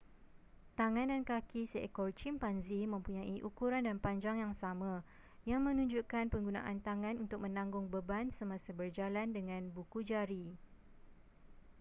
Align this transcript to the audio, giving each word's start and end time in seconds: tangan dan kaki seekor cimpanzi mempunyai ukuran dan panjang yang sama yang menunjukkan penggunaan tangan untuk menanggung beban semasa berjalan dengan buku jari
tangan 0.77 1.07
dan 1.13 1.21
kaki 1.31 1.61
seekor 1.71 2.09
cimpanzi 2.19 2.79
mempunyai 2.93 3.37
ukuran 3.49 3.83
dan 3.87 3.97
panjang 4.05 4.37
yang 4.43 4.53
sama 4.63 4.93
yang 5.49 5.61
menunjukkan 5.67 6.25
penggunaan 6.33 6.77
tangan 6.87 7.15
untuk 7.23 7.39
menanggung 7.45 7.85
beban 7.93 8.25
semasa 8.37 8.69
berjalan 8.79 9.27
dengan 9.37 9.61
buku 9.75 9.99
jari 10.11 10.45